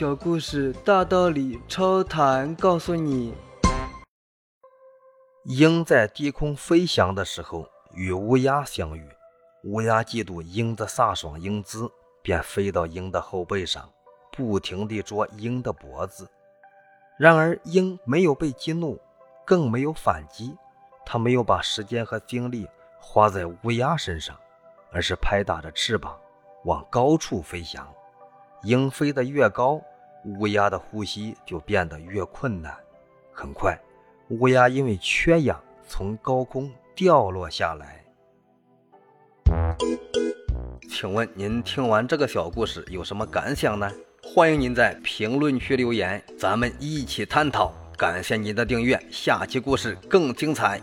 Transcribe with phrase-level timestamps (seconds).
[0.00, 3.34] 小故事大道理超谈告诉你：
[5.44, 9.06] 鹰在低空飞翔的时候与乌鸦相遇，
[9.64, 11.86] 乌鸦嫉妒鹰的飒爽英姿，
[12.22, 13.86] 便飞到鹰的后背上，
[14.32, 16.26] 不停地啄鹰的脖子。
[17.18, 18.98] 然而鹰没有被激怒，
[19.44, 20.56] 更没有反击，
[21.04, 22.66] 它没有把时间和精力
[22.98, 24.34] 花在乌鸦身上，
[24.92, 26.18] 而是拍打着翅膀
[26.64, 27.86] 往高处飞翔。
[28.62, 29.80] 鹰飞得越高，
[30.24, 32.74] 乌鸦的呼吸就变得越困难。
[33.32, 33.78] 很快，
[34.28, 38.04] 乌鸦因为缺氧从高空掉落下来。
[40.88, 43.90] 请问您听完这个小故事有什么感想呢？
[44.22, 47.72] 欢迎您在评论区留言，咱们一起探讨。
[47.96, 50.80] 感谢您的订阅，下期故事更精彩。